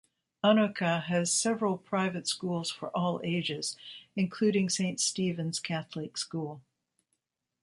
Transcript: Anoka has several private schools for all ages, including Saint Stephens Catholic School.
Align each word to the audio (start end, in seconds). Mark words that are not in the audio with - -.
Anoka 0.43 1.03
has 1.03 1.31
several 1.31 1.77
private 1.77 2.27
schools 2.27 2.71
for 2.71 2.89
all 2.97 3.21
ages, 3.23 3.77
including 4.15 4.67
Saint 4.67 4.99
Stephens 4.99 5.59
Catholic 5.59 6.17
School. 6.17 6.63